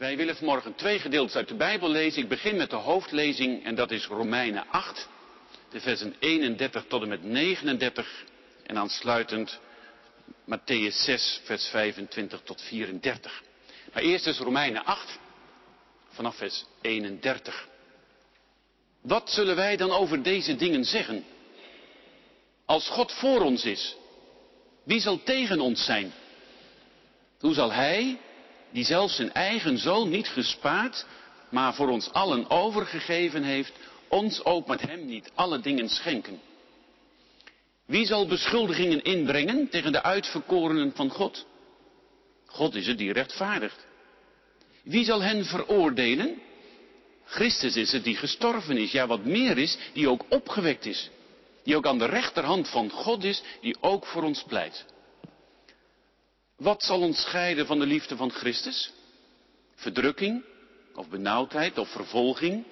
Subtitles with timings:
[0.00, 2.22] Wij willen vanmorgen twee gedeeltes uit de Bijbel lezen.
[2.22, 5.08] Ik begin met de hoofdlezing en dat is Romeinen 8,
[5.70, 8.24] de versen 31 tot en met 39
[8.66, 9.58] en aansluitend
[10.44, 13.42] Matthäus 6, vers 25 tot 34.
[13.92, 15.18] Maar eerst is Romeinen 8,
[16.08, 17.68] vanaf vers 31.
[19.02, 21.24] Wat zullen wij dan over deze dingen zeggen?
[22.64, 23.96] Als God voor ons is,
[24.84, 26.12] wie zal tegen ons zijn?
[27.40, 28.18] Hoe zal Hij,
[28.72, 31.06] die zelfs zijn eigen zoon niet gespaard,
[31.48, 33.72] maar voor ons allen overgegeven heeft,
[34.08, 36.40] ons ook met Hem niet alle dingen schenken?
[37.86, 41.46] Wie zal beschuldigingen inbrengen tegen de uitverkorenen van God?
[42.46, 43.86] God is het die rechtvaardigt.
[44.82, 46.42] Wie zal hen veroordelen?
[47.24, 51.10] Christus is het die gestorven is, ja wat meer is, die ook opgewekt is.
[51.64, 54.84] Die ook aan de rechterhand van God is, die ook voor ons pleit.
[56.60, 58.92] Wat zal ons scheiden van de liefde van Christus?
[59.74, 60.44] Verdrukking,
[60.94, 62.64] of benauwdheid, of vervolging,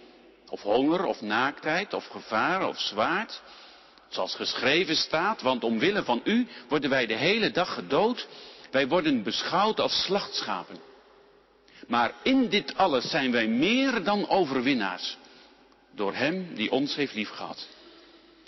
[0.48, 3.42] of honger, of naaktheid, of gevaar, of zwaard?
[4.08, 8.26] Zoals geschreven staat, want omwille van u worden wij de hele dag gedood.
[8.70, 10.78] Wij worden beschouwd als slachtschapen.
[11.86, 15.16] Maar in dit alles zijn wij meer dan overwinnaars.
[15.94, 17.66] Door Hem die ons heeft liefgehad.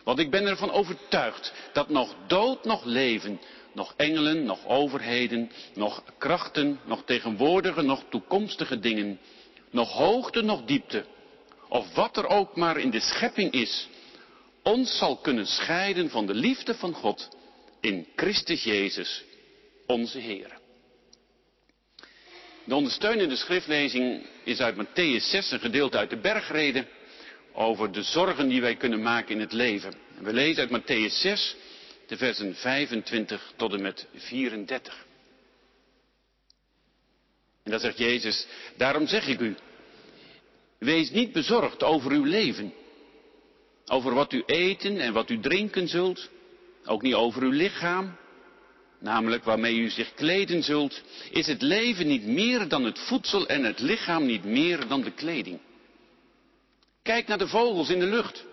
[0.05, 3.41] Want ik ben ervan overtuigd dat nog dood, nog leven,
[3.75, 9.21] nog engelen, nog overheden, nog krachten, nog tegenwoordige, nog toekomstige dingen,
[9.71, 11.05] nog hoogte, nog diepte,
[11.69, 13.89] of wat er ook maar in de schepping is,
[14.63, 17.29] ons zal kunnen scheiden van de liefde van God
[17.81, 19.25] in Christus Jezus,
[19.87, 20.59] onze Heer.
[22.65, 26.89] De ondersteunende schriftlezing is uit Matthäus 6, een gedeelte uit de bergreden,
[27.53, 29.95] over de zorgen die wij kunnen maken in het leven.
[30.17, 31.57] En we lezen uit Matthäus 6,
[32.11, 35.06] de versen 25 tot en met 34.
[37.62, 39.56] En dan zegt Jezus, daarom zeg ik u,
[40.78, 42.72] wees niet bezorgd over uw leven,
[43.86, 46.28] over wat u eten en wat u drinken zult,
[46.85, 48.17] ook niet over uw lichaam,
[48.98, 53.64] namelijk waarmee u zich kleden zult, is het leven niet meer dan het voedsel en
[53.64, 55.61] het lichaam niet meer dan de kleding.
[57.02, 58.48] Kijk naar de vogels in de lucht.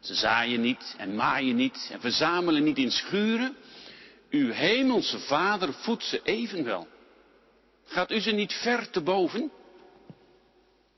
[0.00, 3.56] Ze zaaien niet en maaien niet en verzamelen niet in schuren.
[4.30, 6.88] Uw hemelse vader voedt ze evenwel.
[7.84, 9.50] Gaat u ze niet ver te boven?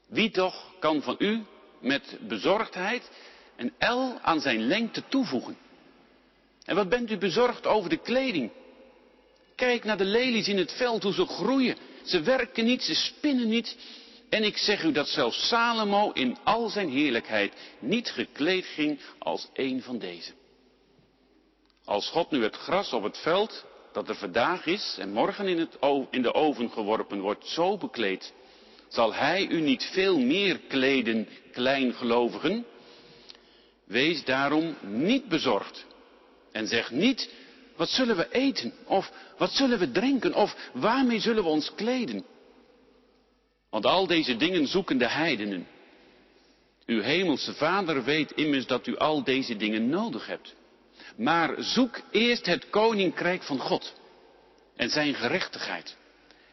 [0.08, 1.44] Wie toch kan van u
[1.80, 3.10] met bezorgdheid
[3.56, 5.56] een L aan zijn lengte toevoegen?
[6.64, 8.50] En wat bent u bezorgd over de kleding?
[9.54, 11.76] Kijk naar de lelies in het veld, hoe ze groeien.
[12.04, 13.76] Ze werken niet, ze spinnen niet.
[14.30, 19.48] En ik zeg u dat zelfs Salomo in al zijn heerlijkheid niet gekleed ging als
[19.52, 20.32] een van deze.
[21.84, 25.58] Als God nu het gras op het veld, dat er vandaag is en morgen in,
[25.58, 25.78] het,
[26.10, 28.32] in de oven geworpen wordt, zo bekleed,
[28.88, 32.66] zal Hij u niet veel meer kleden, kleingelovigen?
[33.84, 35.86] Wees daarom niet bezorgd
[36.52, 37.30] en zeg niet,
[37.76, 38.72] wat zullen we eten?
[38.86, 40.34] Of wat zullen we drinken?
[40.34, 42.24] Of waarmee zullen we ons kleden?
[43.70, 45.66] Want al deze dingen zoeken de heidenen.
[46.86, 50.54] Uw hemelse vader weet immers dat u al deze dingen nodig hebt.
[51.16, 53.94] Maar zoek eerst het koninkrijk van God
[54.76, 55.96] en zijn gerechtigheid.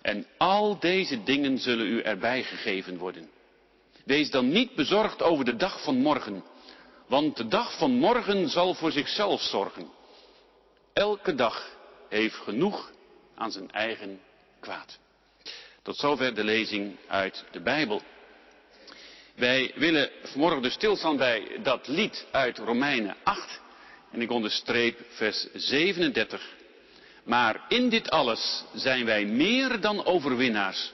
[0.01, 3.29] En al deze dingen zullen u erbij gegeven worden.
[4.06, 6.44] Wees dan niet bezorgd over de dag van morgen,
[7.07, 9.88] want de dag van morgen zal voor zichzelf zorgen.
[10.94, 11.77] Elke dag
[12.09, 12.91] heeft genoeg
[13.35, 14.19] aan zijn eigen
[14.59, 15.00] kwaad.
[15.87, 18.01] Tot zover de lezing uit de Bijbel.
[19.35, 23.61] Wij willen vanmorgen dus stilstaan bij dat lied uit Romeinen 8.
[24.11, 26.55] En ik onderstreep vers 37.
[27.23, 30.91] Maar in dit alles zijn wij meer dan overwinnaars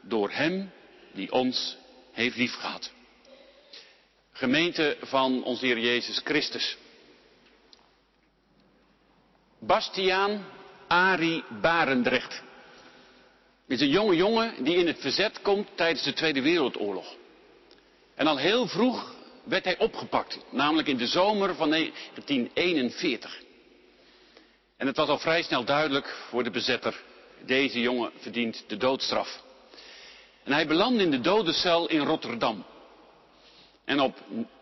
[0.00, 0.70] door Hem
[1.12, 1.76] die ons
[2.12, 2.92] heeft liefgehad.
[4.32, 6.76] Gemeente van onze Heer Jezus Christus.
[9.58, 10.44] Bastiaan
[10.86, 12.48] Ari Barendrecht
[13.70, 17.14] is een jonge jongen die in het verzet komt tijdens de Tweede Wereldoorlog.
[18.14, 23.40] En al heel vroeg werd hij opgepakt, namelijk in de zomer van 1941.
[24.76, 27.02] En het was al vrij snel duidelijk voor de bezetter,
[27.44, 29.42] deze jongen verdient de doodstraf.
[30.44, 32.64] En hij belandde in de dodencel in Rotterdam.
[33.84, 34.18] En op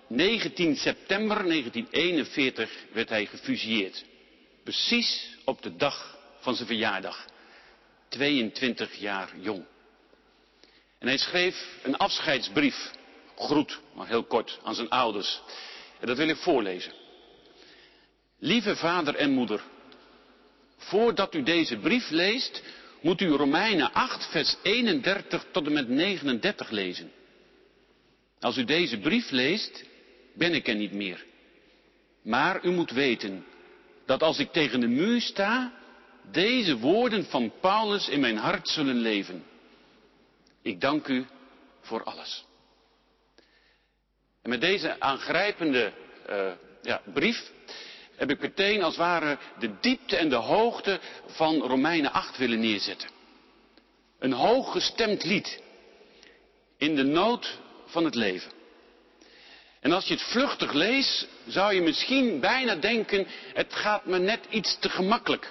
[0.07, 4.05] 19 september 1941 werd hij gefusilleerd.
[4.65, 7.27] Precies op de dag van zijn verjaardag.
[8.09, 9.65] 22 jaar jong.
[10.99, 12.91] En hij schreef een afscheidsbrief,
[13.37, 15.41] groet, maar heel kort, aan zijn ouders.
[16.01, 16.93] En dat wil ik voorlezen.
[18.39, 19.63] Lieve vader en moeder,
[20.77, 22.63] voordat u deze brief leest,
[23.01, 27.13] moet u Romeinen 8, vers 31 tot en met 39 lezen.
[28.41, 29.85] Als u deze brief leest,
[30.35, 31.25] ben ik er niet meer.
[32.23, 33.45] Maar u moet weten
[34.07, 35.73] dat als ik tegen de muur sta,
[36.31, 39.45] deze woorden van Paulus in mijn hart zullen leven.
[40.63, 41.27] Ik dank u
[41.81, 42.45] voor alles.
[44.43, 45.93] En met deze aangrijpende
[46.31, 46.53] uh,
[46.83, 47.53] ja, brief
[48.17, 52.61] heb ik meteen als het ware de diepte en de hoogte van Romeinen 8 willen
[52.61, 53.09] neerzetten.
[54.19, 55.63] Een hooggestemd lied
[56.77, 58.51] in de nood van het leven.
[59.81, 64.47] En als je het vluchtig leest, zou je misschien bijna denken, het gaat me net
[64.51, 65.51] iets te gemakkelijk.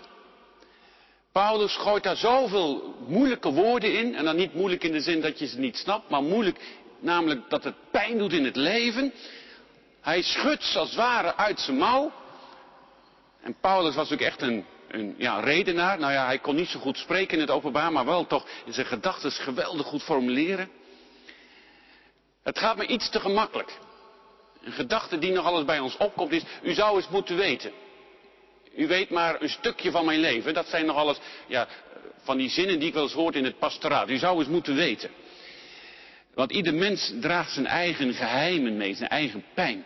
[1.38, 5.40] Paulus gooit daar zoveel moeilijke woorden in, en dan niet moeilijk in de zin dat
[5.40, 6.60] je ze niet snapt, maar moeilijk
[7.00, 9.14] namelijk dat het pijn doet in het leven.
[10.02, 12.12] Hij schudt als het ware uit zijn mouw.
[13.42, 16.00] En Paulus was ook echt een, een ja, redenaar.
[16.00, 18.74] Nou ja, hij kon niet zo goed spreken in het openbaar, maar wel toch in
[18.74, 20.70] zijn gedachten geweldig goed formuleren.
[22.44, 23.78] Het gaat me iets te gemakkelijk.
[24.62, 27.72] Een gedachte die nog alles bij ons opkomt is, u zou eens moeten weten.
[28.78, 30.54] U weet maar een stukje van mijn leven.
[30.54, 31.68] Dat zijn nog alles ja,
[32.24, 34.10] van die zinnen die ik wel eens hoort in het pastoraat.
[34.10, 35.10] U zou eens moeten weten.
[36.34, 39.86] Want ieder mens draagt zijn eigen geheimen mee, zijn eigen pijn.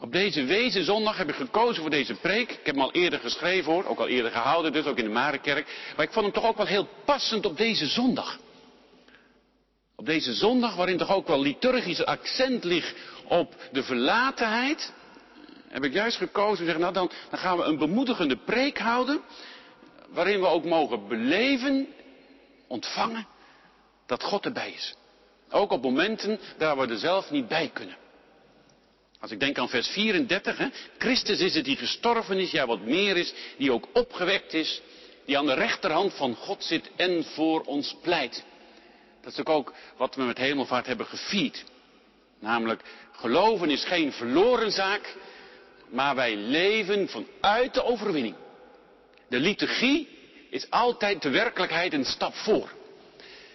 [0.00, 2.50] Op deze Wezenzondag heb ik gekozen voor deze preek.
[2.50, 5.10] Ik heb hem al eerder geschreven hoor, ook al eerder gehouden dus, ook in de
[5.10, 5.92] Marenkerk.
[5.96, 8.38] Maar ik vond hem toch ook wel heel passend op deze zondag.
[9.96, 12.94] Op deze zondag waarin toch ook wel liturgisch accent ligt
[13.24, 14.92] op de verlatenheid.
[15.68, 19.20] Heb ik juist gekozen, zeggen, nou dan, dan gaan we een bemoedigende preek houden.
[20.08, 21.88] Waarin we ook mogen beleven,
[22.66, 23.26] ontvangen,
[24.06, 24.94] dat God erbij is.
[25.50, 27.96] Ook op momenten daar we er zelf niet bij kunnen.
[29.20, 30.68] Als ik denk aan vers 34, hè,
[30.98, 34.82] Christus is het die gestorven is, ja wat meer is, die ook opgewekt is,
[35.24, 38.44] die aan de rechterhand van God zit en voor ons pleit.
[39.22, 41.64] Dat is ook wat we met hemelvaart hebben gevierd.
[42.40, 45.16] Namelijk, geloven is geen verloren zaak,
[45.88, 48.34] maar wij leven vanuit de overwinning.
[49.28, 50.08] De liturgie
[50.50, 52.70] is altijd de werkelijkheid een stap voor.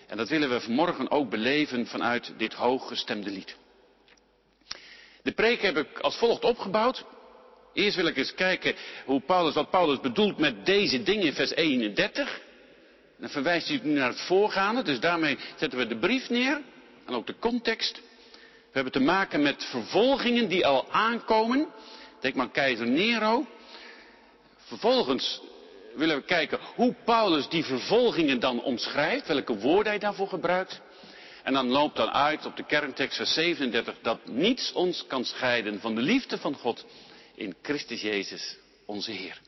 [0.08, 3.56] En dat willen we vanmorgen ook beleven vanuit dit hooggestemde lied.
[5.24, 7.06] De preek heb ik als volgt opgebouwd.
[7.74, 8.76] Eerst wil ik eens kijken
[9.06, 12.42] hoe Paulus, wat Paulus bedoelt met deze dingen in vers 31.
[13.18, 16.62] Dan verwijst hij nu naar het voorgaande, dus daarmee zetten we de brief neer
[17.06, 18.02] en ook de context.
[18.72, 21.68] We hebben te maken met vervolgingen die al aankomen.
[22.22, 23.48] Denk maar keizer Nero.
[24.58, 25.42] Vervolgens
[25.96, 30.82] willen we kijken hoe Paulus die vervolgingen dan omschrijft, welke woorden hij daarvoor gebruikt.
[31.44, 35.80] En dan loopt dan uit op de kerntekst vers 37 dat niets ons kan scheiden
[35.80, 36.86] van de liefde van God
[37.36, 39.42] in Christus Jezus, onze Heer.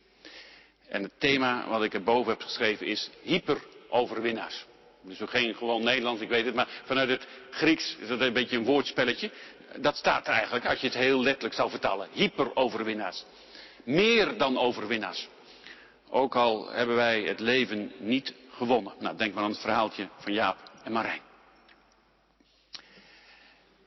[0.88, 4.66] En het thema wat ik erboven heb geschreven is hyperoverwinnaars.
[5.04, 8.34] Dus ook geen gewoon Nederlands, ik weet het, maar vanuit het Grieks is dat een
[8.34, 9.32] beetje een woordspelletje.
[9.78, 12.08] Dat staat er eigenlijk, als je het heel letterlijk zou vertalen.
[12.12, 13.24] Hyperoverwinnaars.
[13.84, 15.28] Meer dan overwinnaars.
[16.10, 18.94] Ook al hebben wij het leven niet gewonnen.
[19.00, 21.22] Nou, denk maar aan het verhaaltje van Jaap en Marijn.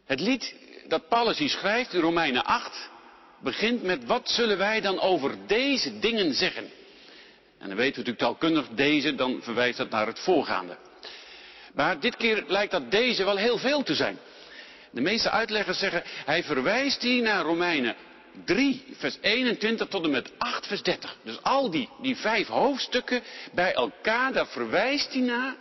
[0.05, 0.55] Het lied
[0.89, 2.91] dat Paulus hier schrijft, in Romeinen 8,
[3.39, 6.71] begint met wat zullen wij dan over deze dingen zeggen?
[7.59, 10.77] En dan weten we natuurlijk taalkundig deze, dan verwijst dat naar het voorgaande.
[11.75, 14.19] Maar dit keer lijkt dat deze wel heel veel te zijn.
[14.97, 17.97] De meeste uitleggers zeggen, hij verwijst hier naar Romeinen
[18.45, 21.17] 3, vers 21 tot en met 8, vers 30.
[21.23, 23.23] Dus al die, die vijf hoofdstukken
[23.53, 25.55] bij elkaar, daar verwijst hij naar,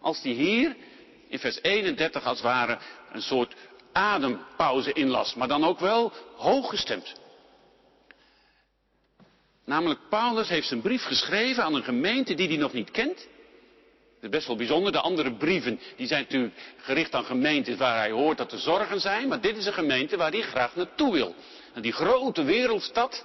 [0.00, 0.76] als hij hier
[1.28, 2.78] in vers 31 als het ware
[3.12, 3.54] een soort
[3.92, 7.14] adempauze inlas, maar dan ook wel hooggestemd.
[9.64, 13.26] Namelijk, Paulus heeft zijn brief geschreven aan een gemeente die hij nog niet kent.
[14.26, 14.92] Is best wel bijzonder.
[14.92, 19.00] De andere brieven die zijn natuurlijk gericht aan gemeentes waar hij hoort dat er zorgen
[19.00, 19.28] zijn.
[19.28, 21.34] Maar dit is een gemeente waar hij graag naartoe wil.
[21.74, 23.24] En die grote wereldstad,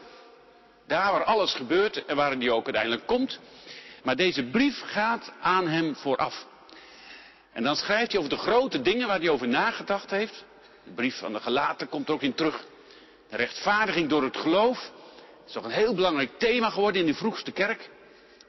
[0.88, 3.40] daar waar alles gebeurt en waar hij ook uiteindelijk komt.
[4.04, 6.46] Maar deze brief gaat aan hem vooraf.
[7.54, 10.44] En dan schrijft hij over de grote dingen waar hij over nagedacht heeft.
[10.84, 12.64] De brief aan de gelaten komt er ook in terug.
[13.30, 14.92] De rechtvaardiging door het geloof.
[15.48, 17.90] is toch een heel belangrijk thema geworden in de vroegste kerk.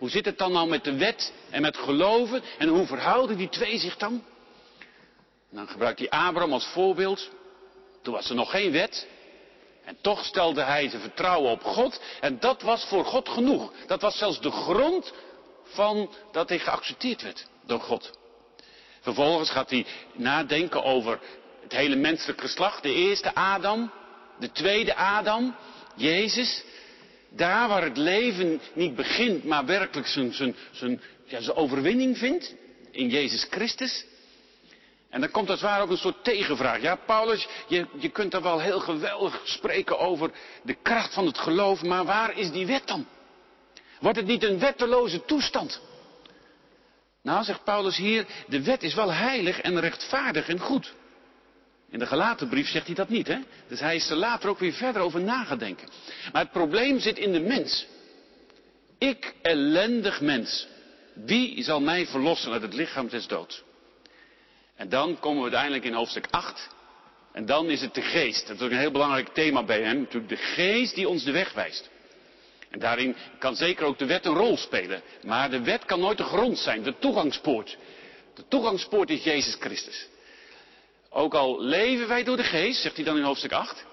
[0.03, 2.43] Hoe zit het dan nou met de wet en met geloven?
[2.59, 4.25] En hoe verhouden die twee zich dan?
[5.51, 7.31] Dan gebruikt hij Abraham als voorbeeld.
[8.03, 9.07] Toen was er nog geen wet.
[9.85, 12.01] En toch stelde hij zijn vertrouwen op God.
[12.21, 13.73] En dat was voor God genoeg.
[13.87, 15.13] Dat was zelfs de grond
[15.65, 18.19] van dat hij geaccepteerd werd door God.
[19.01, 21.21] Vervolgens gaat hij nadenken over
[21.63, 22.83] het hele menselijk geslacht.
[22.83, 23.93] De eerste Adam,
[24.39, 25.55] de tweede Adam,
[25.97, 26.65] Jezus.
[27.37, 32.55] Daar waar het leven niet begint, maar werkelijk zijn, zijn, zijn, ja, zijn overwinning vindt.
[32.91, 34.05] In Jezus Christus.
[35.11, 36.81] En dan komt als het ware ook een soort tegenvraag.
[36.81, 40.31] Ja, Paulus, je, je kunt daar wel heel geweldig spreken over
[40.63, 43.07] de kracht van het geloof, maar waar is die wet dan?
[44.01, 45.81] Wordt het niet een wetteloze toestand?
[47.23, 50.95] Nou, zegt Paulus hier, de wet is wel heilig en rechtvaardig en goed.
[51.93, 53.39] In de gelaten brief zegt hij dat niet, hè?
[53.69, 55.89] Dus hij is er later ook weer verder over nagedenken.
[56.33, 57.87] Maar het probleem zit in de mens.
[58.99, 60.67] Ik, ellendig mens.
[61.15, 63.63] Wie zal mij verlossen uit het lichaam des doods?
[64.77, 66.69] En dan komen we uiteindelijk in hoofdstuk 8.
[67.33, 68.47] En dan is het de geest.
[68.47, 69.99] Dat is ook een heel belangrijk thema bij hem.
[69.99, 71.91] Natuurlijk de geest die ons de weg wijst.
[72.71, 75.03] En daarin kan zeker ook de wet een rol spelen.
[75.23, 77.77] Maar de wet kan nooit de grond zijn, de toegangspoort.
[78.35, 80.11] De toegangspoort is Jezus Christus.
[81.13, 83.85] Ook al leven wij door de geest, zegt hij dan in hoofdstuk 8,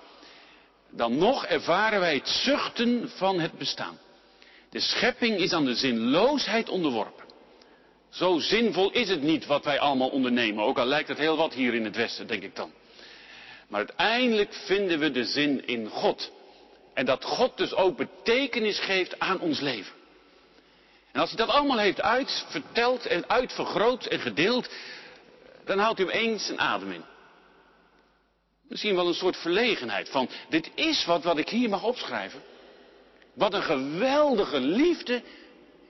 [0.90, 4.00] dan nog ervaren wij het zuchten van het bestaan.
[4.70, 7.26] De schepping is aan de zinloosheid onderworpen.
[8.10, 11.54] Zo zinvol is het niet wat wij allemaal ondernemen, ook al lijkt het heel wat
[11.54, 12.72] hier in het Westen, denk ik dan.
[13.68, 16.32] Maar uiteindelijk vinden we de zin in God.
[16.94, 19.94] En dat God dus ook betekenis geeft aan ons leven.
[21.12, 24.70] En als hij dat allemaal heeft uitverteld en uitvergroot en gedeeld,
[25.66, 27.04] dan houdt u eens een adem in.
[28.70, 32.42] Misschien wel een soort verlegenheid van, dit is wat, wat ik hier mag opschrijven.
[33.34, 35.24] Wat een geweldige liefde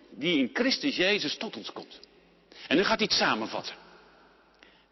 [0.10, 2.00] die in Christus Jezus tot ons komt.
[2.68, 3.76] En nu gaat hij het samenvatten.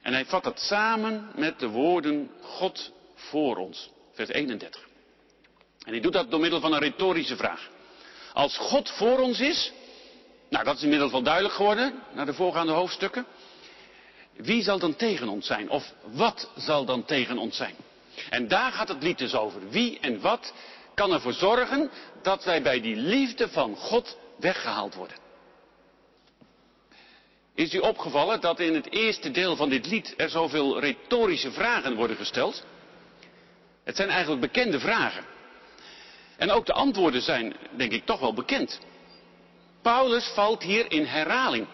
[0.01, 3.89] En hij vat het samen met de woorden God voor ons.
[4.13, 4.87] Vers 31.
[5.85, 7.69] En hij doet dat door middel van een retorische vraag.
[8.33, 9.71] Als God voor ons is,
[10.49, 13.25] nou dat is inmiddels wel duidelijk geworden naar de voorgaande hoofdstukken.
[14.37, 15.69] Wie zal dan tegen ons zijn?
[15.69, 17.75] Of wat zal dan tegen ons zijn?
[18.29, 19.69] En daar gaat het lied dus over.
[19.69, 20.53] Wie en wat
[20.93, 21.89] kan ervoor zorgen
[22.21, 25.17] dat wij bij die liefde van God weggehaald worden?
[27.55, 31.95] Is u opgevallen dat in het eerste deel van dit lied er zoveel retorische vragen
[31.95, 32.63] worden gesteld?
[33.83, 35.25] Het zijn eigenlijk bekende vragen.
[36.37, 38.79] En ook de antwoorden zijn, denk ik, toch wel bekend.
[39.81, 41.67] Paulus valt hier in herhaling.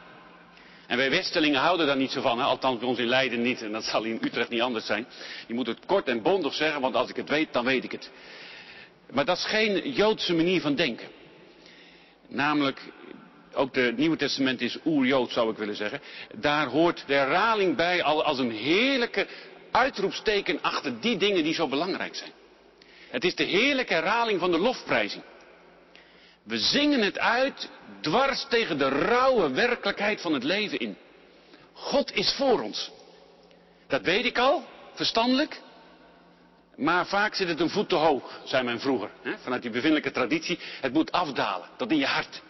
[0.88, 2.44] En wij Westelingen houden daar niet zo van, hè?
[2.46, 5.08] althans bij ons in Leiden niet, en dat zal in Utrecht niet anders zijn.
[5.48, 7.92] Je moet het kort en bondig zeggen, want als ik het weet, dan weet ik
[7.92, 8.12] het.
[9.12, 11.08] Maar dat is geen Joodse manier van denken.
[12.28, 12.82] Namelijk,
[13.54, 16.02] ook het Nieuwe Testament is oer-Jood, zou ik willen zeggen.
[16.36, 19.28] Daar hoort de herhaling bij als een heerlijke
[19.72, 22.32] uitroepsteken achter die dingen die zo belangrijk zijn.
[23.10, 25.24] Het is de heerlijke herhaling van de lofprijzing.
[26.44, 27.70] We zingen het uit
[28.02, 30.98] dwars tegen de rauwe werkelijkheid van het leven in.
[31.74, 32.92] God is voor ons.
[33.88, 35.62] Dat weet ik al, verstandelijk.
[36.76, 39.10] Maar vaak zit het een voet te hoog, zei men vroeger.
[39.22, 39.38] Hè?
[39.38, 40.60] Vanuit die bevindelijke traditie.
[40.82, 42.42] Het moet afdalen, tot in je hart.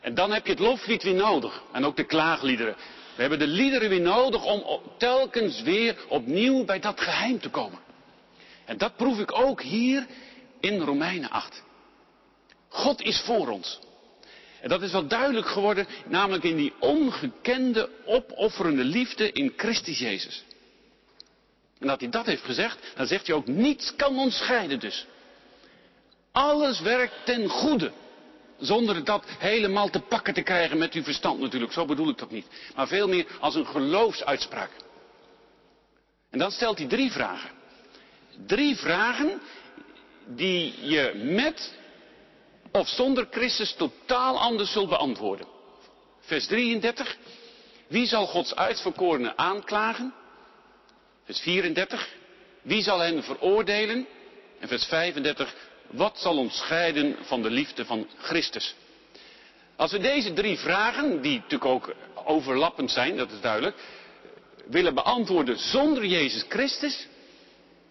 [0.00, 1.62] En dan heb je het loflied weer nodig.
[1.72, 2.76] En ook de klaagliederen.
[3.14, 7.78] We hebben de liederen weer nodig om telkens weer opnieuw bij dat geheim te komen.
[8.64, 10.06] En dat proef ik ook hier
[10.60, 11.62] in Romeinen 8.
[12.70, 13.78] God is voor ons.
[14.60, 20.44] En dat is wel duidelijk geworden, namelijk in die ongekende, opofferende liefde in Christus Jezus.
[21.78, 25.06] En dat hij dat heeft gezegd, dan zegt hij ook, niets kan ons scheiden dus.
[26.32, 27.92] Alles werkt ten goede.
[28.58, 32.30] Zonder dat helemaal te pakken te krijgen met uw verstand natuurlijk, zo bedoel ik dat
[32.30, 32.46] niet.
[32.74, 34.70] Maar veel meer als een geloofsuitspraak.
[36.30, 37.50] En dan stelt hij drie vragen.
[38.46, 39.40] Drie vragen
[40.26, 41.78] die je met
[42.72, 45.46] of zonder Christus totaal anders zult beantwoorden.
[46.20, 47.16] Vers 33.
[47.86, 50.14] Wie zal Gods uitverkorenen aanklagen?
[51.24, 52.08] Vers 34.
[52.62, 54.06] Wie zal hen veroordelen?
[54.58, 55.54] En vers 35.
[55.90, 58.74] Wat zal ons scheiden van de liefde van Christus?
[59.76, 63.76] Als we deze drie vragen, die natuurlijk ook overlappend zijn, dat is duidelijk,
[64.66, 67.06] willen beantwoorden zonder Jezus Christus,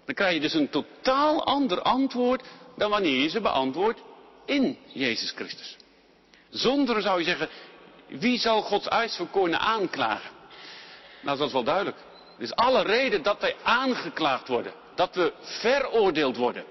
[0.05, 2.43] dan krijg je dus een totaal ander antwoord
[2.77, 3.99] dan wanneer je ze beantwoordt
[4.49, 5.75] in Jezus Christus.
[6.49, 7.49] Zonder zou je zeggen,
[8.07, 10.31] wie zal Gods uitverkorenen aanklagen?
[11.21, 11.97] Nou, dat is wel duidelijk.
[12.37, 14.73] Er is alle reden dat wij aangeklaagd worden.
[14.95, 16.63] Dat we veroordeeld worden.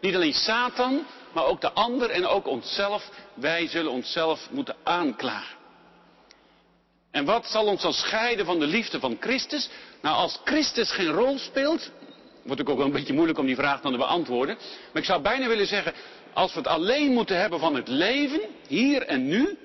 [0.00, 3.10] Niet alleen Satan, maar ook de ander en ook onszelf.
[3.34, 5.56] Wij zullen onszelf moeten aanklagen.
[7.10, 9.68] En wat zal ons dan scheiden van de liefde van Christus?
[10.02, 11.90] Nou, als Christus geen rol speelt,
[12.42, 14.56] wordt ook wel een beetje moeilijk om die vraag dan te beantwoorden.
[14.92, 15.92] Maar ik zou bijna willen zeggen,
[16.32, 19.58] als we het alleen moeten hebben van het leven, hier en nu,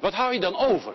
[0.00, 0.94] wat hou je dan over?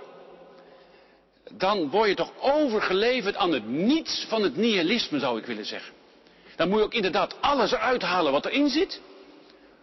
[1.51, 5.93] Dan word je toch overgeleverd aan het niets van het nihilisme, zou ik willen zeggen.
[6.55, 9.01] Dan moet je ook inderdaad alles eruit halen wat erin zit.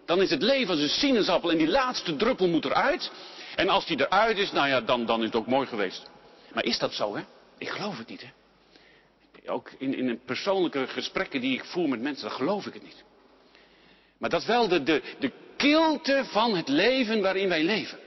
[0.07, 3.11] Dan is het leven als een sinaasappel en die laatste druppel moet eruit.
[3.57, 6.11] En als die eruit is, nou ja, dan, dan is het ook mooi geweest.
[6.53, 7.23] Maar is dat zo, hè?
[7.59, 8.29] Ik geloof het niet, hè?
[9.49, 13.05] Ook in, in persoonlijke gesprekken die ik voer met mensen, dan geloof ik het niet.
[14.19, 17.99] Maar dat is wel de, de, kilte van het leven waarin wij leven.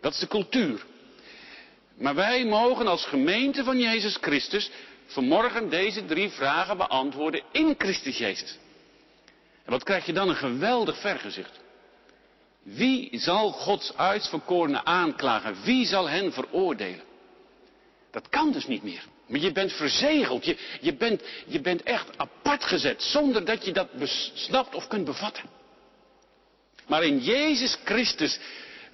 [0.00, 0.84] Dat is de cultuur.
[1.94, 4.70] Maar wij mogen als gemeente van Jezus Christus
[5.06, 8.58] vanmorgen deze drie vragen beantwoorden in Christus Jezus.
[9.64, 11.60] En wat krijg je dan een geweldig vergezicht.
[12.62, 15.62] Wie zal Gods uitverkorenen aanklagen?
[15.64, 17.04] Wie zal hen veroordelen?
[18.10, 19.04] Dat kan dus niet meer.
[19.26, 20.44] Maar je bent verzegeld.
[20.80, 23.02] Je, bent, je bent echt apart gezet.
[23.02, 23.88] Zonder dat je dat
[24.34, 25.44] snapt of kunt bevatten.
[26.86, 28.38] Maar in Jezus Christus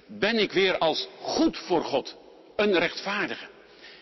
[0.07, 2.17] ben ik weer als goed voor God.
[2.57, 3.47] Een rechtvaardige.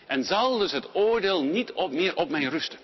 [0.06, 2.78] En zal dus het oordeel niet op, meer op mij rusten.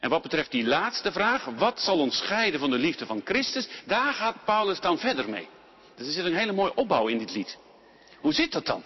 [0.00, 3.68] En wat betreft die laatste vraag, wat zal ons scheiden van de liefde van Christus?
[3.84, 5.48] Daar gaat Paulus dan verder mee.
[5.96, 7.58] Dus er zit een hele mooie opbouw in dit lied.
[8.20, 8.82] Hoe zit dat dan?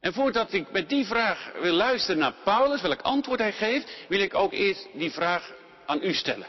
[0.00, 4.20] En voordat ik met die vraag wil luisteren naar Paulus, welk antwoord hij geeft, wil
[4.20, 5.52] ik ook eerst die vraag
[5.86, 6.46] aan u stellen.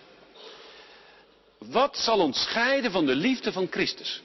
[1.57, 4.21] Wat zal ons scheiden van de liefde van Christus?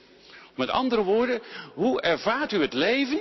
[0.55, 1.41] Met andere woorden,
[1.73, 3.19] hoe ervaart u het leven?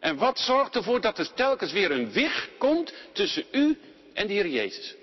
[0.00, 3.78] En wat zorgt ervoor dat er telkens weer een weg komt tussen u
[4.14, 4.94] en de Heer Jezus?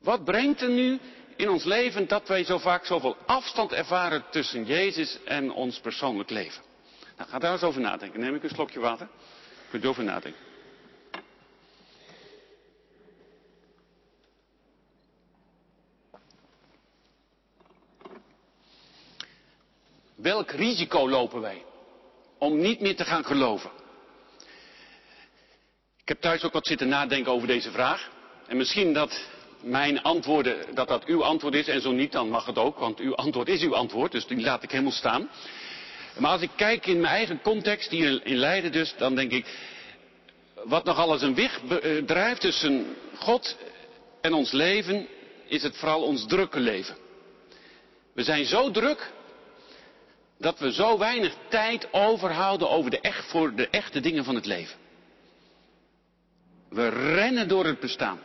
[0.00, 0.98] Wat brengt er nu
[1.36, 6.30] in ons leven dat wij zo vaak zoveel afstand ervaren tussen Jezus en ons persoonlijk
[6.30, 6.67] leven?
[7.18, 8.20] Nou, ga daar eens over nadenken.
[8.20, 9.08] Neem ik een slokje water.
[9.70, 10.46] Kunt u over nadenken.
[20.14, 21.64] Welk risico lopen wij
[22.38, 23.70] om niet meer te gaan geloven?
[26.00, 28.10] Ik heb thuis ook wat zitten nadenken over deze vraag.
[28.46, 29.28] En misschien dat
[29.60, 31.68] mijn antwoorden, dat dat uw antwoord is.
[31.68, 34.12] En zo niet, dan mag het ook, want uw antwoord is uw antwoord.
[34.12, 35.28] Dus die laat ik helemaal staan.
[36.18, 39.46] Maar als ik kijk in mijn eigen context, hier in Leiden dus, dan denk ik,
[40.64, 43.56] wat nog alles een weg eh, drijft tussen God
[44.20, 45.06] en ons leven,
[45.46, 46.96] is het vooral ons drukke leven.
[48.14, 49.12] We zijn zo druk
[50.38, 54.46] dat we zo weinig tijd overhouden over de echt, voor de echte dingen van het
[54.46, 54.76] leven.
[56.68, 58.20] We rennen door het bestaan.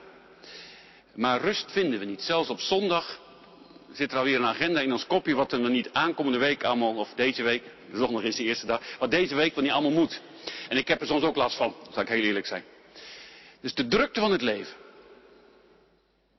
[1.16, 2.22] Maar rust vinden we niet.
[2.22, 3.20] Zelfs op zondag
[3.94, 7.14] zit er alweer een agenda in ons kopje wat er niet aankomende week allemaal, of
[7.16, 10.22] deze week, de nog is de eerste dag, wat deze week wel niet allemaal moet.
[10.70, 12.64] En ik heb er soms ook last van, zal ik heel eerlijk zijn.
[13.62, 14.74] Dus de drukte van het leven.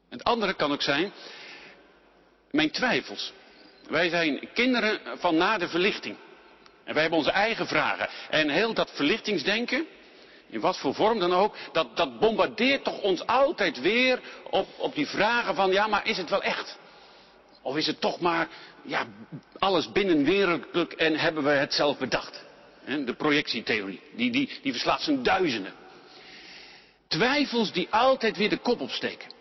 [0.08, 1.12] Het andere kan ook zijn,
[2.50, 3.32] mijn twijfels.
[3.88, 6.16] Wij zijn kinderen van na de verlichting.
[6.84, 8.08] En wij hebben onze eigen vragen.
[8.30, 9.86] En heel dat verlichtingsdenken,
[10.48, 14.94] in wat voor vorm dan ook, dat, dat bombardeert toch ons altijd weer op, op
[14.94, 16.78] die vragen van, ja, maar is het wel echt?
[17.64, 18.48] Of is het toch maar,
[18.82, 19.06] ja,
[19.58, 22.44] alles binnenwereldlijk en hebben we het zelf bedacht?
[22.84, 25.72] De projectietheorie, die, die, die verslaat zijn duizenden.
[27.08, 29.32] Twijfels die altijd weer de kop opsteken.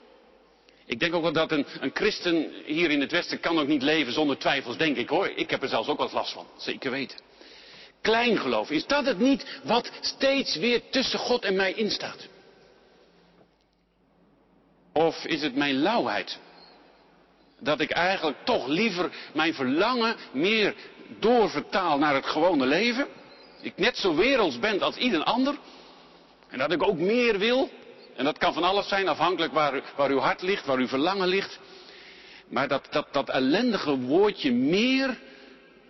[0.85, 3.81] Ik denk ook wel dat een, een, christen hier in het Westen kan ook niet
[3.81, 5.27] leven zonder twijfels, denk ik hoor.
[5.27, 7.17] Ik heb er zelfs ook wel last van, zeker weten.
[8.01, 12.27] Kleingeloof, is dat het niet wat steeds weer tussen God en mij instaat?
[14.93, 16.39] Of is het mijn lauwheid?
[17.63, 20.75] Dat ik eigenlijk toch liever mijn verlangen meer
[21.19, 23.07] doorvertaal naar het gewone leven.
[23.61, 25.55] Ik net zo werelds ben als ieder ander.
[26.49, 27.69] En dat ik ook meer wil.
[28.15, 31.27] En dat kan van alles zijn, afhankelijk waar, waar uw hart ligt, waar uw verlangen
[31.27, 31.59] ligt.
[32.49, 35.19] Maar dat, dat, dat ellendige woordje meer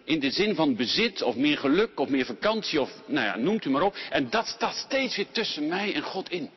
[0.03, 3.65] in de zin van bezit of meer geluk of meer vakantie of nou ja, noemt
[3.65, 3.95] u maar op.
[4.09, 6.49] En dat staat steeds weer tussen mij en God in.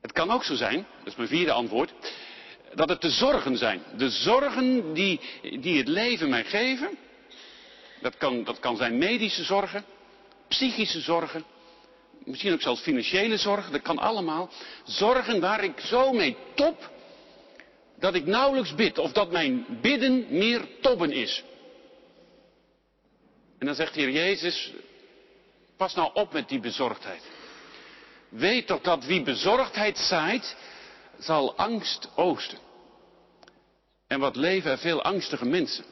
[0.00, 1.92] Het kan ook zo zijn, dat is mijn vierde antwoord,
[2.74, 3.82] dat het de zorgen zijn.
[3.96, 5.20] De zorgen die,
[5.60, 6.98] die het leven mij geven.
[8.00, 9.84] Dat kan, dat kan zijn medische zorgen,
[10.48, 11.44] psychische zorgen,
[12.24, 14.50] misschien ook zelfs financiële zorgen, dat kan allemaal.
[14.84, 16.90] Zorgen waar ik zo mee top,
[17.98, 21.42] dat ik nauwelijks bid, of dat mijn bidden meer tobben is.
[23.58, 24.72] En dan zegt de Heer Jezus,
[25.76, 27.22] pas nou op met die bezorgdheid.
[28.28, 30.56] Weet toch dat wie bezorgdheid zaait,
[31.18, 32.58] zal angst oosten.
[34.06, 35.84] En wat leven er veel angstige mensen.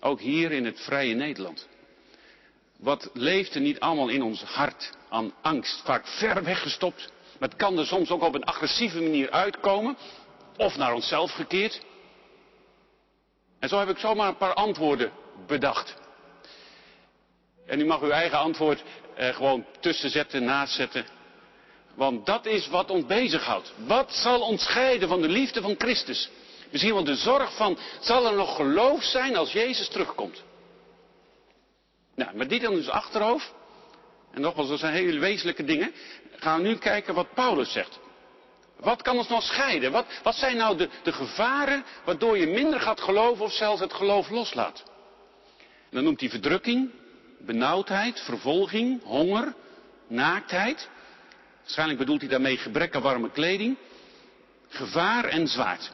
[0.00, 1.68] Ook hier in het vrije Nederland.
[2.78, 5.80] Wat leeft er niet allemaal in ons hart aan angst?
[5.84, 7.12] Vaak ver weggestopt.
[7.38, 9.96] Maar het kan er soms ook op een agressieve manier uitkomen.
[10.56, 11.80] Of naar onszelf gekeerd.
[13.58, 15.12] En zo heb ik zomaar een paar antwoorden
[15.46, 15.94] bedacht.
[17.66, 18.82] En u mag uw eigen antwoord
[19.14, 21.06] eh, gewoon tussen zetten, naast zetten.
[21.94, 23.72] Want dat is wat ons bezighoudt.
[23.86, 26.30] Wat zal ons scheiden van de liefde van Christus?
[26.70, 30.42] Misschien wel de zorg van, zal er nog geloof zijn als Jezus terugkomt?
[32.14, 33.52] Nou, met dit in ons achterhoofd,
[34.32, 35.92] en nogmaals, dat zijn hele wezenlijke dingen,
[36.36, 37.98] gaan we nu kijken wat Paulus zegt.
[38.76, 39.92] Wat kan ons nog scheiden?
[39.92, 43.92] Wat, wat zijn nou de, de gevaren waardoor je minder gaat geloven of zelfs het
[43.92, 44.82] geloof loslaat?
[45.58, 46.90] En dan noemt hij verdrukking,
[47.38, 49.54] benauwdheid, vervolging, honger,
[50.06, 50.88] naaktheid.
[51.62, 53.76] Waarschijnlijk bedoelt hij daarmee gebrek warme kleding,
[54.68, 55.90] gevaar en zwaard.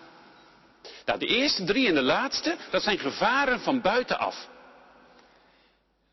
[1.05, 4.49] Nou, de eerste drie en de laatste, dat zijn gevaren van buitenaf.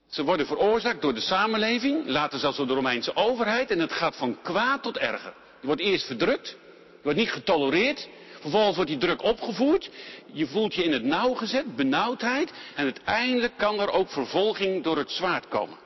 [0.10, 4.16] Ze worden veroorzaakt door de samenleving, later zelfs door de Romeinse overheid, en het gaat
[4.16, 5.34] van kwaad tot erger.
[5.60, 8.08] Je wordt eerst verdrukt, je wordt niet getolereerd,
[8.40, 9.90] vervolgens wordt die druk opgevoerd,
[10.32, 14.98] je voelt je in het nauw gezet, benauwdheid, en uiteindelijk kan er ook vervolging door
[14.98, 15.78] het zwaard komen.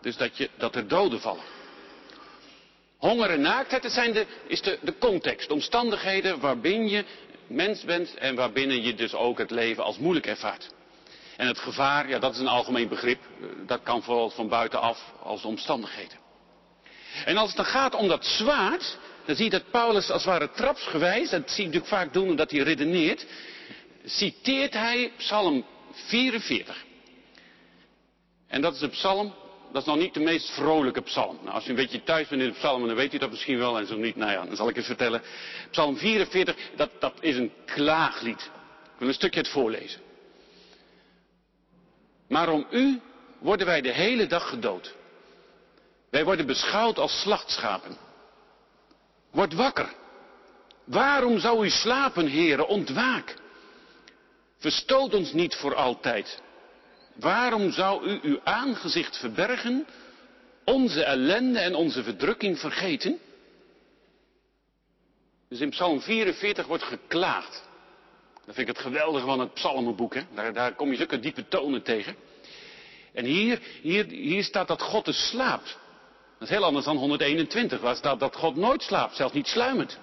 [0.00, 1.42] Dus dat, je, dat er doden vallen.
[2.98, 7.04] Honger en naaktheid, dat zijn de, is de, de context, de omstandigheden waarbinnen je
[7.46, 10.70] mens bent en waarbinnen je dus ook het leven als moeilijk ervaart.
[11.36, 13.20] En het gevaar, ja, dat is een algemeen begrip.
[13.66, 16.18] Dat kan vooral van buitenaf als omstandigheden.
[17.24, 20.32] En als het dan gaat om dat zwaard, dan zie je dat Paulus als het
[20.32, 23.26] ware trapsgewijs, dat zie je natuurlijk vaak doen omdat hij redeneert,
[24.04, 26.84] citeert hij Psalm 44.
[28.48, 29.34] En dat is de psalm,
[29.72, 31.38] dat is nog niet de meest vrolijke psalm.
[31.42, 33.58] Nou, als u een beetje thuis bent in de psalmen, dan weet u dat misschien
[33.58, 35.22] wel, en zo niet, nou ja, dan zal ik het vertellen.
[35.70, 38.50] Psalm 44, dat, dat is een klaaglied.
[38.84, 40.00] Ik wil een stukje het voorlezen.
[42.28, 43.00] Maar om u
[43.38, 44.94] worden wij de hele dag gedood.
[46.10, 47.96] Wij worden beschouwd als slachtschapen.
[49.30, 49.92] Word wakker.
[50.84, 52.68] Waarom zou u slapen, heren?
[52.68, 53.36] Ontwaak.
[54.58, 56.42] Verstoot ons niet voor altijd.
[57.18, 59.86] Waarom zou u uw aangezicht verbergen,
[60.64, 63.18] onze ellende en onze verdrukking vergeten?
[65.48, 67.66] Dus in Psalm 44 wordt geklaagd.
[68.44, 70.14] Dat vind ik het geweldige van het psalmenboek.
[70.14, 70.22] Hè?
[70.34, 72.16] Daar, daar kom je zulke diepe tonen tegen.
[73.12, 75.78] En hier, hier, hier staat dat God dus slaapt.
[76.38, 79.98] Dat is heel anders dan 121, waar staat dat God nooit slaapt, zelfs niet sluimert.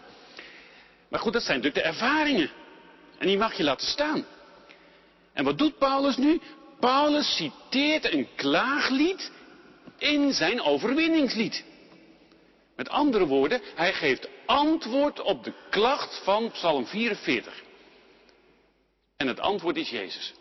[1.10, 2.49] Maar goed, dat zijn natuurlijk de ervaringen.
[3.17, 4.25] En die mag je laten staan.
[5.34, 6.41] En wat doet Paulus nu?
[6.80, 9.32] Paulus citeert een klaaglied
[9.98, 11.64] in zijn overwinningslied.
[12.76, 17.64] Met andere woorden, hij geeft antwoord op de klacht van Psalm 44.
[19.18, 20.34] En het antwoord is Jezus.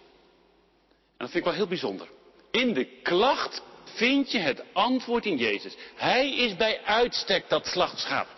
[1.16, 2.08] En dat vind ik wel heel bijzonder.
[2.50, 5.76] In de klacht vind je het antwoord in Jezus.
[5.94, 8.28] Hij is bij uitstek dat slachtschaap.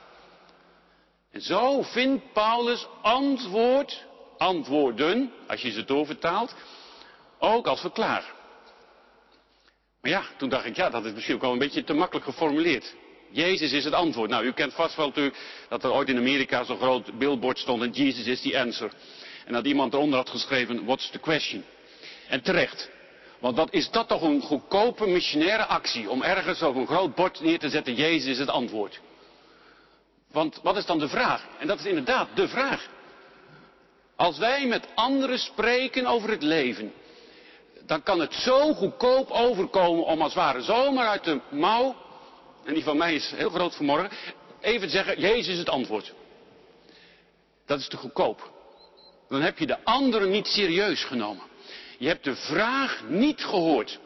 [1.31, 4.05] En zo vindt Paulus antwoord,
[4.39, 6.55] antwoorden, als je ze doorvertaalt,
[7.38, 8.35] ook als verklaar.
[10.01, 12.27] Maar ja, toen dacht ik, ja, dat is misschien ook wel een beetje te makkelijk
[12.27, 12.94] geformuleerd.
[13.31, 14.31] Jezus is het antwoord.
[14.31, 15.37] Nou, u kent vast wel natuurlijk
[15.68, 18.90] dat er ooit in Amerika zo'n groot billboard stond en Jesus is the answer.
[19.46, 21.64] En dat iemand eronder had geschreven, what's the question?
[22.29, 22.90] En terecht.
[23.38, 27.40] Want wat is dat toch een goedkope missionaire actie om ergens op een groot bord
[27.40, 29.01] neer te zetten, Jezus is het antwoord.
[30.33, 31.46] Want wat is dan de vraag?
[31.59, 32.88] En dat is inderdaad de vraag.
[34.16, 36.92] Als wij met anderen spreken over het leven,
[37.85, 41.97] dan kan het zo goedkoop overkomen om als het ware zomaar uit de mouw,
[42.65, 44.11] en die van mij is heel groot vanmorgen,
[44.61, 46.15] even te zeggen, Jezus is het antwoord.
[47.67, 48.53] Dat is te goedkoop.
[49.29, 51.45] Dan heb je de anderen niet serieus genomen.
[51.99, 53.99] Je hebt de vraag niet gehoord.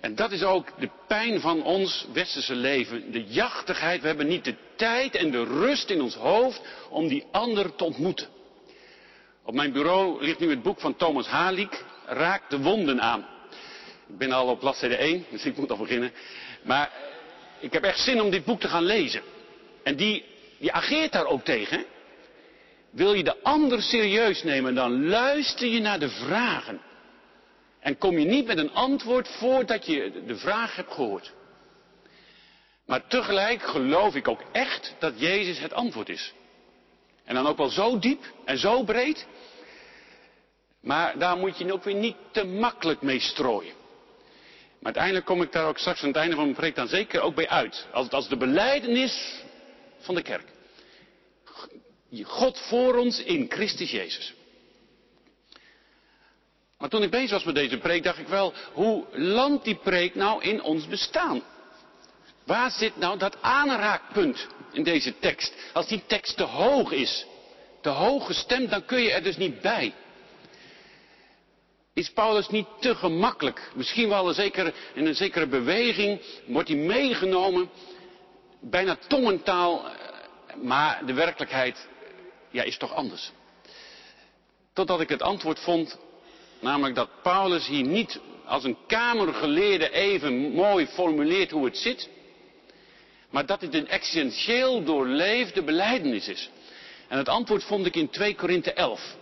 [0.00, 3.12] En dat is ook de pijn van ons westerse leven.
[3.12, 4.00] De jachtigheid.
[4.00, 7.84] We hebben niet de tijd en de rust in ons hoofd om die ander te
[7.84, 8.28] ontmoeten.
[9.44, 13.26] Op mijn bureau ligt nu het boek van Thomas Halik, Raak de wonden aan.
[14.08, 16.12] Ik ben al op bladzijde 1, dus ik moet al beginnen.
[16.62, 16.90] Maar
[17.60, 19.22] ik heb echt zin om dit boek te gaan lezen.
[19.82, 20.24] En die,
[20.58, 21.84] die ageert daar ook tegen.
[22.90, 26.80] Wil je de ander serieus nemen, dan luister je naar de vragen.
[27.80, 31.32] En kom je niet met een antwoord voordat je de vraag hebt gehoord.
[32.86, 36.32] Maar tegelijk geloof ik ook echt dat Jezus het antwoord is.
[37.24, 39.26] En dan ook wel zo diep en zo breed.
[40.88, 43.74] Maar daar moet je ook weer niet te makkelijk mee strooien.
[44.78, 47.20] Maar uiteindelijk kom ik daar ook straks aan het einde van mijn preek dan zeker
[47.20, 47.86] ook bij uit.
[47.92, 49.42] Als, als de beleidenis
[49.98, 50.46] van de kerk.
[52.22, 54.34] God voor ons in Christus Jezus.
[56.78, 60.14] Maar toen ik bezig was met deze preek, dacht ik wel, hoe landt die preek
[60.14, 61.42] nou in ons bestaan?
[62.44, 65.54] Waar zit nou dat aanraakpunt in deze tekst?
[65.72, 67.26] Als die tekst te hoog is,
[67.80, 69.94] te hoog gestemd, dan kun je er dus niet bij.
[71.98, 73.70] Is Paulus niet te gemakkelijk?
[73.74, 77.70] Misschien wel een zekere, in een zekere beweging wordt hij meegenomen,
[78.60, 79.84] bijna tongentaal,
[80.62, 81.88] maar de werkelijkheid
[82.50, 83.30] ja, is toch anders.
[84.72, 85.98] Totdat ik het antwoord vond,
[86.60, 92.08] namelijk dat Paulus hier niet als een kamergeleerde even mooi formuleert hoe het zit,
[93.30, 96.50] maar dat het een essentieel doorleefde beleidenis is.
[97.08, 99.16] En het antwoord vond ik in 2 Korinthe 11.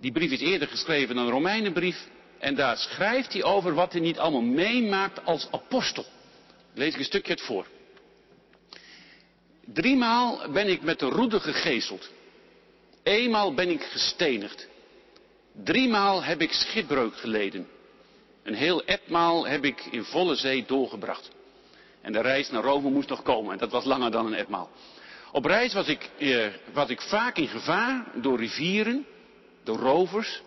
[0.00, 2.08] Die brief is eerder geschreven dan een Romeinenbrief.
[2.38, 6.04] En daar schrijft hij over wat hij niet allemaal meemaakt als apostel.
[6.74, 7.66] Lees ik een stukje het voor.
[9.64, 12.10] Driemaal ben ik met de roede gegezeld.
[13.02, 14.68] Eenmaal ben ik gestenigd.
[15.64, 17.68] Driemaal heb ik schipbreuk geleden.
[18.42, 21.30] Een heel etmaal heb ik in volle zee doorgebracht.
[22.00, 23.52] En de reis naar Rome moest nog komen.
[23.52, 24.70] En dat was langer dan een etmaal.
[25.32, 29.06] Op reis was ik, eh, was ik vaak in gevaar door rivieren,
[29.66, 30.42] door rovers,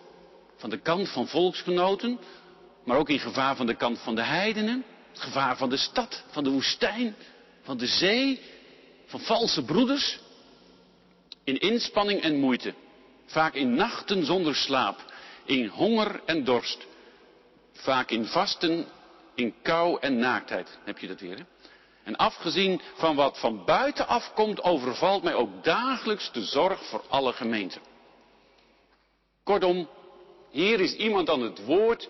[0.56, 2.20] van de kant van volksgenoten,
[2.84, 6.24] maar ook in gevaar van de kant van de heidenen, het gevaar van de stad,
[6.30, 7.16] van de woestijn,
[7.62, 8.40] van de zee,
[9.06, 10.18] van valse broeders,
[11.44, 12.74] in inspanning en moeite,
[13.26, 15.12] vaak in nachten zonder slaap,
[15.44, 16.86] in honger en dorst,
[17.72, 18.86] vaak in vasten,
[19.34, 20.78] in kou en naaktheid.
[20.84, 21.44] Heb je dat weer, hè?
[22.02, 27.32] En afgezien van wat van buiten afkomt, overvalt mij ook dagelijks de zorg voor alle
[27.32, 27.89] gemeenten.
[29.50, 29.88] Kortom,
[30.50, 32.08] hier is iemand aan het woord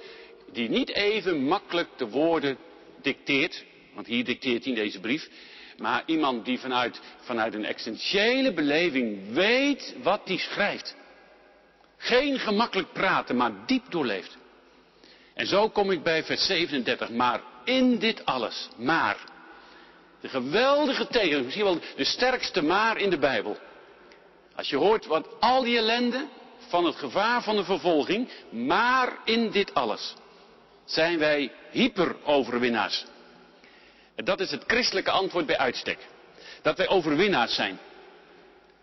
[0.52, 2.58] die niet even makkelijk de woorden
[3.02, 5.28] dicteert, want hier dicteert hij in deze brief,
[5.78, 10.96] maar iemand die vanuit, vanuit een essentiële beleving weet wat hij schrijft.
[11.96, 14.36] Geen gemakkelijk praten, maar diep doorleeft.
[15.34, 17.10] En zo kom ik bij vers 37.
[17.10, 19.16] Maar in dit alles, maar.
[20.20, 23.56] De geweldige tegen, misschien wel de sterkste maar in de Bijbel.
[24.54, 26.26] Als je hoort wat al die ellende
[26.70, 30.14] van het gevaar van de vervolging, maar in dit alles
[30.84, 33.04] zijn wij hyperoverwinnaars.
[34.16, 35.98] Dat is het christelijke antwoord bij uitstek.
[36.62, 37.78] Dat wij overwinnaars zijn.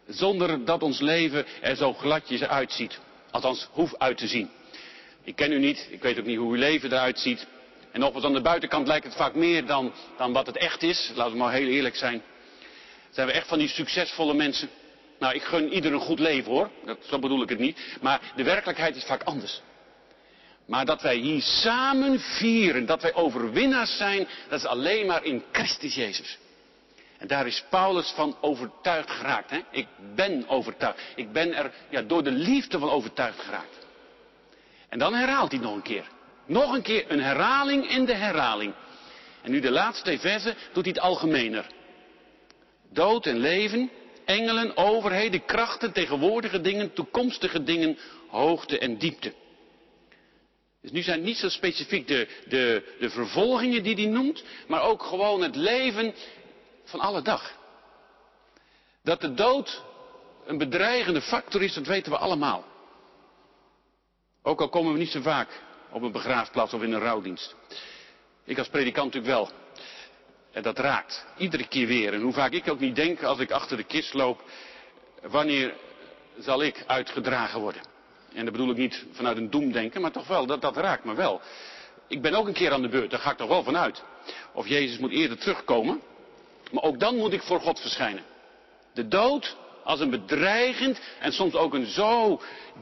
[0.07, 2.99] Zonder dat ons leven er zo gladjes uitziet.
[3.31, 4.49] Althans, hoeft uit te zien.
[5.23, 7.47] Ik ken u niet, ik weet ook niet hoe uw leven eruit ziet.
[7.91, 11.11] En nogmaals, aan de buitenkant lijkt het vaak meer dan, dan wat het echt is.
[11.15, 12.21] Laten we maar heel eerlijk zijn.
[13.09, 14.69] Zijn we echt van die succesvolle mensen?
[15.19, 16.69] Nou, ik gun ieder een goed leven hoor.
[16.85, 17.97] Dat, zo bedoel ik het niet.
[18.01, 19.61] Maar de werkelijkheid is vaak anders.
[20.65, 25.43] Maar dat wij hier samen vieren, dat wij overwinnaars zijn, dat is alleen maar in
[25.51, 26.37] Christus Jezus.
[27.17, 29.49] En daar is Paulus van overtuigd geraakt.
[29.49, 29.59] Hè?
[29.71, 30.99] Ik ben overtuigd.
[31.15, 33.85] Ik ben er ja, door de liefde van overtuigd geraakt.
[34.89, 36.07] En dan herhaalt hij nog een keer.
[36.45, 38.73] Nog een keer een herhaling in de herhaling.
[39.41, 41.65] En nu de laatste verse doet hij het algemener.
[42.91, 43.89] Dood en leven,
[44.27, 47.97] engelen, overheden, krachten, tegenwoordige dingen, toekomstige dingen,
[48.29, 49.33] hoogte en diepte.
[50.81, 55.03] Dus nu zijn niet zo specifiek de, de, de vervolgingen die hij noemt, maar ook
[55.03, 56.13] gewoon het leven
[56.83, 57.55] van alle dag.
[59.03, 59.83] Dat de dood
[60.45, 62.65] een bedreigende factor is, dat weten we allemaal.
[64.43, 65.61] Ook al komen we niet zo vaak
[65.91, 67.55] op een begraafplaats of in een rouwdienst.
[68.43, 69.51] Ik als predikant natuurlijk wel.
[70.57, 71.25] En dat raakt.
[71.37, 72.13] Iedere keer weer.
[72.13, 74.43] En hoe vaak ik ook niet denk als ik achter de kist loop.
[75.21, 75.73] Wanneer
[76.39, 77.81] zal ik uitgedragen worden?
[78.33, 81.13] En dat bedoel ik niet vanuit een doemdenken, maar toch wel, dat, dat raakt me
[81.13, 81.41] wel.
[82.07, 84.03] Ik ben ook een keer aan de beurt, daar ga ik toch wel vanuit.
[84.53, 86.01] Of Jezus moet eerder terugkomen.
[86.71, 88.23] Maar ook dan moet ik voor God verschijnen.
[88.93, 92.41] De dood als een bedreigend en soms ook een zo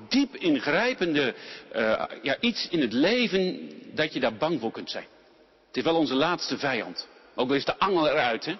[0.09, 1.35] diep ingrijpende
[1.75, 5.07] uh, ja, iets in het leven dat je daar bang voor kunt zijn.
[5.67, 7.07] Het is wel onze laatste vijand.
[7.35, 8.57] Ook al is de angel eruit, hè.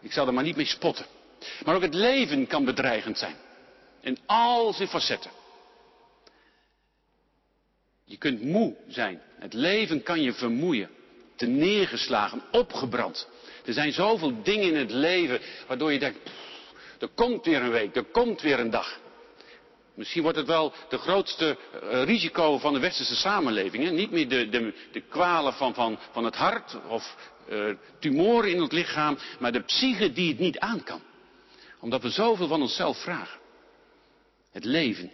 [0.00, 1.06] Ik zal er maar niet mee spotten.
[1.64, 3.36] Maar ook het leven kan bedreigend zijn.
[4.00, 5.30] In al zijn facetten.
[8.04, 9.22] Je kunt moe zijn.
[9.38, 10.90] Het leven kan je vermoeien.
[11.36, 13.28] Te neergeslagen, opgebrand.
[13.64, 16.30] Er zijn zoveel dingen in het leven waardoor je denkt,
[16.98, 19.00] er komt weer een week, er komt weer een dag.
[19.94, 23.84] Misschien wordt het wel de grootste uh, risico van de westerse samenleving.
[23.84, 23.90] Hè?
[23.90, 27.16] Niet meer de, de, de kwalen van, van, van het hart of
[27.50, 31.00] uh, tumoren in het lichaam, maar de psyche die het niet aan kan.
[31.80, 33.40] Omdat we zoveel van onszelf vragen.
[34.52, 35.10] Het leven.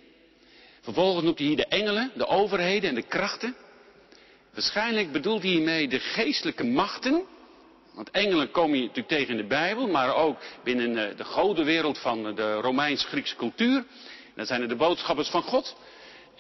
[0.80, 3.56] Vervolgens noemt hij hier de engelen, de overheden en de krachten.
[4.52, 7.24] Waarschijnlijk bedoelt hij hiermee de geestelijke machten
[7.94, 11.98] want engelen kom je natuurlijk tegen in de Bijbel, maar ook binnen eh, de godenwereld
[11.98, 13.84] van de Romeins-Griekse cultuur.
[14.34, 15.76] Dan zijn er de boodschappers van God.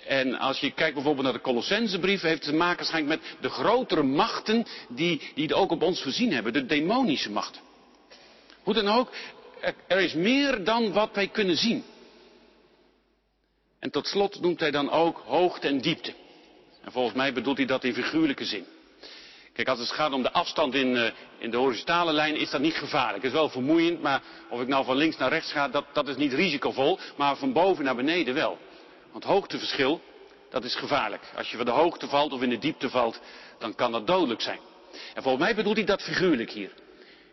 [0.06, 3.48] En als je kijkt bijvoorbeeld naar de Colossensebrief, heeft het te maken waarschijnlijk met de
[3.48, 7.62] grotere machten die, die het ook op ons voorzien hebben, de demonische machten.
[8.62, 9.10] Hoe dan ook,
[9.86, 11.84] er is meer dan wat wij kunnen zien.
[13.78, 16.14] En tot slot noemt hij dan ook hoogte en diepte.
[16.82, 18.66] En volgens mij bedoelt hij dat in figuurlijke zin.
[19.52, 22.60] Kijk, als het gaat om de afstand in, uh, in de horizontale lijn, is dat
[22.60, 23.16] niet gevaarlijk.
[23.16, 26.08] Het is wel vermoeiend, maar of ik nou van links naar rechts ga, dat, dat
[26.08, 26.98] is niet risicovol.
[27.16, 28.58] Maar van boven naar beneden wel.
[29.14, 30.00] Want hoogteverschil,
[30.50, 31.22] dat is gevaarlijk.
[31.36, 33.20] Als je van de hoogte valt of in de diepte valt,
[33.58, 34.58] dan kan dat dodelijk zijn.
[35.14, 36.72] En volgens mij bedoelt hij dat figuurlijk hier.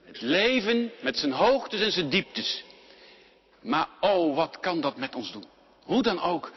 [0.04, 2.64] Het leven met zijn hoogtes en zijn dieptes.
[3.62, 5.46] Maar oh, wat kan dat met ons doen?
[5.84, 6.52] Hoe dan ook,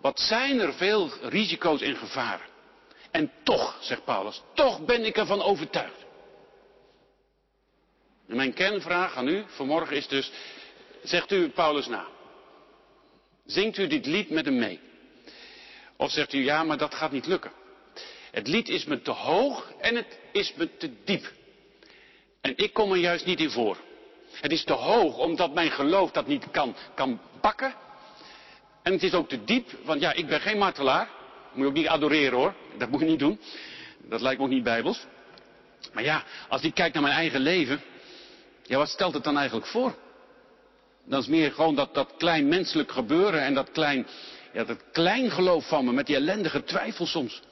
[0.00, 2.46] wat zijn er veel risico's en gevaren.
[3.10, 6.06] En toch, zegt Paulus, toch ben ik ervan overtuigd.
[8.28, 10.30] En mijn kernvraag aan u vanmorgen is dus,
[11.02, 12.16] zegt u Paulus na?
[13.48, 14.80] Zingt u dit lied met hem mee?
[15.96, 17.52] Of zegt u, ja, maar dat gaat niet lukken.
[18.30, 21.32] Het lied is me te hoog en het is me te diep.
[22.40, 23.76] En ik kom er juist niet in voor.
[24.32, 27.74] Het is te hoog omdat mijn geloof dat niet kan, kan pakken.
[28.82, 31.10] En het is ook te diep, want ja, ik ben geen martelaar.
[31.52, 32.54] Moet je ook niet adoreren hoor.
[32.78, 33.40] Dat moet je niet doen.
[34.02, 35.06] Dat lijkt me ook niet bijbels.
[35.92, 37.82] Maar ja, als ik kijk naar mijn eigen leven.
[38.62, 39.96] Ja, wat stelt het dan eigenlijk voor?
[41.08, 44.06] Dan is meer gewoon dat, dat klein menselijk gebeuren en dat klein,
[44.52, 47.42] ja, dat klein geloof van me met die ellendige twijfel soms.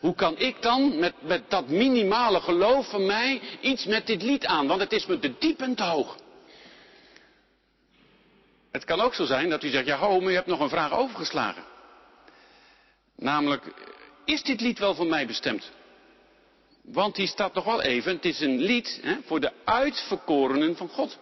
[0.00, 4.46] Hoe kan ik dan met, met dat minimale geloof van mij iets met dit lied
[4.46, 4.66] aan?
[4.66, 6.16] Want het is me te diep en te hoog.
[8.70, 10.68] Het kan ook zo zijn dat u zegt, ja ho, maar u hebt nog een
[10.68, 11.62] vraag overgeslagen.
[13.16, 13.74] Namelijk,
[14.24, 15.70] is dit lied wel voor mij bestemd?
[16.82, 20.88] Want die staat nog wel even, het is een lied hè, voor de uitverkorenen van
[20.88, 21.18] God.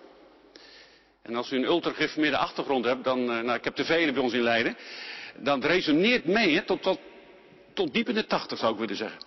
[1.23, 4.23] En als u een ultra achtergrond hebt, dan, eh, nou ik heb te vele bij
[4.23, 4.77] ons in Leiden,
[5.37, 6.99] dan resoneert mee hè, tot, tot,
[7.75, 9.21] tot diep in de tachtig zou ik willen zeggen.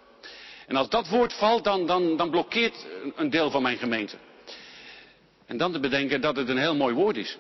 [0.68, 4.16] En als dat woord valt, dan, dan, dan blokkeert een deel van mijn gemeente.
[5.46, 7.38] En dan te bedenken dat het een heel mooi woord is.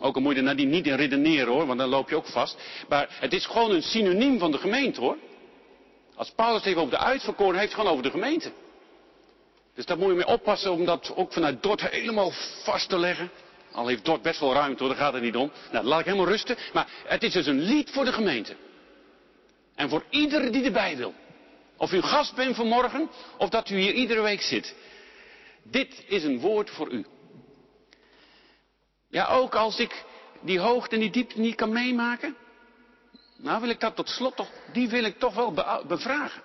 [0.00, 2.26] Ook al moet je er nadien niet in redeneren hoor, want dan loop je ook
[2.26, 2.56] vast.
[2.88, 5.16] Maar het is gewoon een synoniem van de gemeente hoor.
[6.14, 8.52] Als Paulus het heeft over de uitverkoren, heeft het gewoon over de gemeente.
[9.74, 12.32] Dus daar moet je mee oppassen om dat ook vanuit Dort helemaal
[12.64, 13.30] vast te leggen.
[13.76, 15.52] Al heeft Dort best wel ruimte hoor, daar gaat het niet om.
[15.72, 16.56] Nou, laat ik helemaal rusten.
[16.72, 18.56] Maar het is dus een lied voor de gemeente.
[19.74, 21.14] En voor iedereen die erbij wil.
[21.76, 24.74] Of u gast bent vanmorgen, of dat u hier iedere week zit.
[25.62, 27.06] Dit is een woord voor u.
[29.08, 30.04] Ja, ook als ik
[30.40, 32.36] die hoogte en die diepte niet kan meemaken.
[33.36, 35.52] Nou wil ik dat tot slot toch, die wil ik toch wel
[35.86, 36.42] bevragen.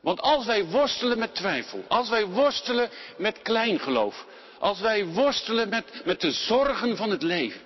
[0.00, 4.26] Want als wij worstelen met twijfel, als wij worstelen met kleingeloof,
[4.58, 7.60] als wij worstelen met, met de zorgen van het leven,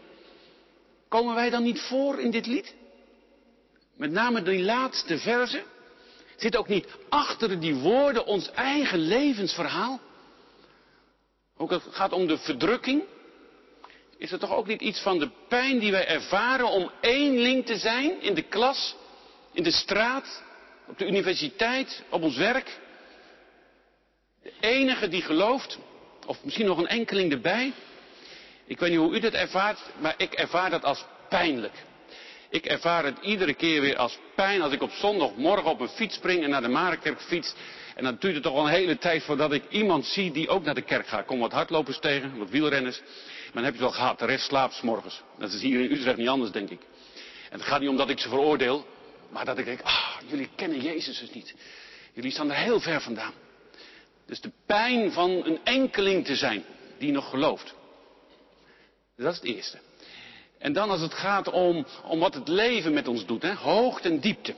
[1.08, 2.74] komen wij dan niet voor in dit lied?
[3.96, 5.62] Met name die laatste verse.
[6.36, 10.00] Zit ook niet achter die woorden ons eigen levensverhaal?
[11.56, 13.02] Ook het gaat om de verdrukking,
[14.18, 17.76] is er toch ook niet iets van de pijn die wij ervaren om eenling te
[17.76, 18.96] zijn in de klas,
[19.52, 20.42] in de straat,
[20.86, 22.80] op de universiteit, op ons werk?
[24.42, 25.78] De enige die gelooft,
[26.26, 27.72] of misschien nog een enkeling erbij.
[28.66, 31.84] Ik weet niet hoe u dat ervaart, maar ik ervaar dat als pijnlijk.
[32.50, 36.14] Ik ervaar het iedere keer weer als pijn als ik op zondagmorgen op een fiets
[36.14, 37.54] spring en naar de Marenkerk fiets.
[37.94, 40.64] En dan duurt het toch al een hele tijd voordat ik iemand zie die ook
[40.64, 41.26] naar de kerk gaat.
[41.26, 42.98] Kom wat hardlopers tegen, wat wielrenners.
[42.98, 44.18] Maar dan heb je het wel gehad.
[44.18, 45.22] De rest slaapt morgens.
[45.38, 46.80] Dat is hier in Utrecht niet anders, denk ik.
[47.50, 48.86] En het gaat niet om dat ik ze veroordeel.
[49.30, 51.54] Maar dat ik denk, ah, jullie kennen Jezus dus niet.
[52.12, 53.32] Jullie staan er heel ver vandaan.
[54.26, 56.64] Dus de pijn van een enkeling te zijn
[56.98, 57.74] die nog gelooft.
[59.16, 59.78] Dat is het eerste.
[60.58, 64.08] En dan als het gaat om, om wat het leven met ons doet, hè, hoogte
[64.08, 64.54] en diepte.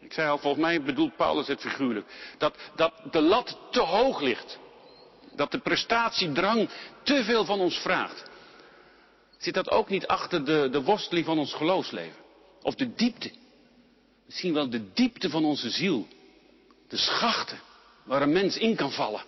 [0.00, 2.06] Ik zei al, volgens mij bedoelt Paulus het figuurlijk.
[2.38, 4.58] Dat, dat de lat te hoog ligt.
[5.34, 6.68] Dat de prestatiedrang
[7.02, 8.30] te veel van ons vraagt.
[9.38, 12.16] Zit dat ook niet achter de, de worsteling van ons geloofsleven?
[12.62, 13.30] Of de diepte?
[14.26, 16.06] Misschien wel de diepte van onze ziel.
[16.88, 17.58] De schachten
[18.08, 19.22] waar een mens in kan vallen.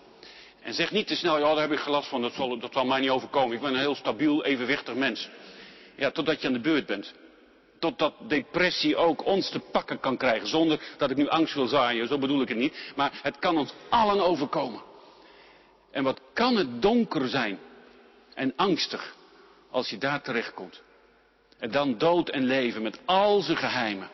[0.62, 2.84] En zeg niet te snel, ja daar heb ik gelast van, dat zal, dat zal
[2.84, 3.56] mij niet overkomen.
[3.56, 5.28] Ik ben een heel stabiel, evenwichtig mens.
[5.96, 7.14] Ja, totdat je aan de beurt bent.
[7.78, 10.48] Totdat depressie ook ons te pakken kan krijgen.
[10.48, 12.92] Zonder dat ik nu angst wil zaaien, zo bedoel ik het niet.
[12.96, 14.82] Maar het kan ons allen overkomen.
[15.90, 17.58] En wat kan het donker zijn
[18.34, 19.14] en angstig
[19.70, 20.82] als je daar terechtkomt.
[21.58, 24.10] En dan dood en leven met al zijn geheimen.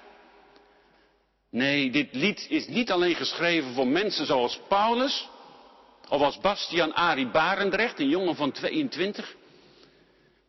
[1.50, 5.28] Nee, dit lied is niet alleen geschreven voor mensen zoals Paulus,
[6.08, 9.36] of als Bastian Ari Barendrecht, een jongen van 22.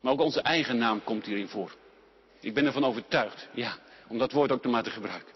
[0.02, 1.76] Maar ook onze eigen naam komt hierin voor.
[2.42, 3.78] Ik ben ervan overtuigd, ja,
[4.08, 5.34] om dat woord ook te maar te gebruiken.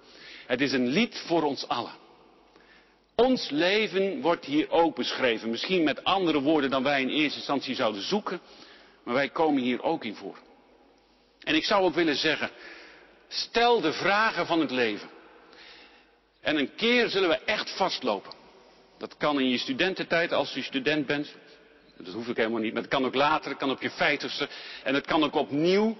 [0.47, 1.99] Het is een lied voor ons allen.
[3.15, 5.49] Ons leven wordt hier ook beschreven.
[5.49, 8.41] Misschien met andere woorden dan wij in eerste instantie zouden zoeken.
[9.03, 10.37] Maar wij komen hier ook in voor.
[11.43, 12.49] En ik zou ook willen zeggen,
[13.27, 15.09] stel de vragen van het leven.
[16.41, 18.33] En een keer zullen we echt vastlopen.
[18.97, 21.35] Dat kan in je studententijd als je student bent.
[21.97, 24.49] Dat hoef ik helemaal niet, maar het kan ook later, het kan op je vijftigste.
[24.83, 25.97] En het kan ook opnieuw.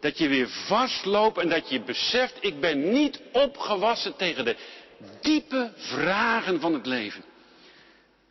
[0.00, 4.56] Dat je weer vastloopt en dat je beseft, ik ben niet opgewassen tegen de
[5.20, 7.24] diepe vragen van het leven.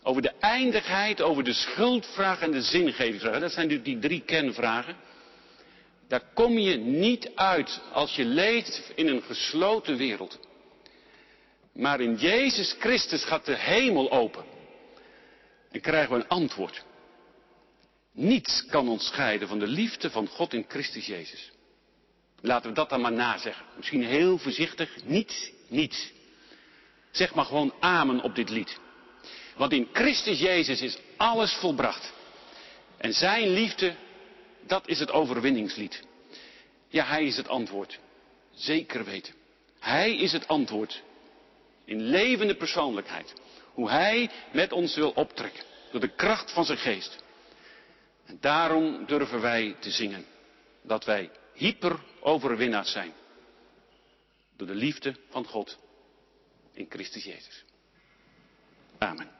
[0.03, 3.39] Over de eindigheid, over de schuldvraag en de zingevingsvraag.
[3.39, 4.95] Dat zijn natuurlijk die drie kernvragen.
[6.07, 10.39] Daar kom je niet uit als je leeft in een gesloten wereld.
[11.79, 14.43] Maar in Jezus Christus gaat de hemel open.
[15.71, 16.83] En krijgen we een antwoord.
[18.11, 21.51] Niets kan ons scheiden van de liefde van God in Christus Jezus.
[22.41, 23.65] Laten we dat dan maar nazeggen.
[23.75, 25.03] Misschien heel voorzichtig.
[25.03, 26.11] Niets, niets.
[27.11, 28.79] Zeg maar gewoon amen op dit lied.
[29.55, 32.13] Want in Christus Jezus is alles volbracht.
[32.97, 33.95] En zijn liefde,
[34.67, 36.03] dat is het overwinningslied.
[36.87, 37.99] Ja, hij is het antwoord.
[38.53, 39.33] Zeker weten.
[39.79, 41.01] Hij is het antwoord.
[41.89, 43.33] In levende persoonlijkheid.
[43.73, 45.63] Hoe hij met ons wil optrekken.
[45.91, 47.23] Door de kracht van zijn geest.
[48.25, 50.25] En daarom durven wij te zingen.
[50.81, 53.13] Dat wij hyper overwinnaars zijn.
[54.57, 55.77] Door de liefde van God
[56.73, 57.63] in Christus Jezus.
[58.97, 59.38] Amen.